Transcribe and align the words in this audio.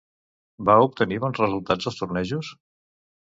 Va 0.69 0.77
obtenir 0.85 1.19
bons 1.25 1.41
resultats 1.43 1.91
als 1.91 1.99
tornejos? 2.01 2.49